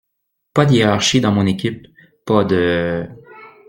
Pas 0.55 0.65
de 0.65 0.71
hiérarchie 0.77 1.21
dans 1.21 1.31
mon 1.31 1.45
équipe, 1.45 1.85
pas 2.25 2.43
de… 2.43 3.07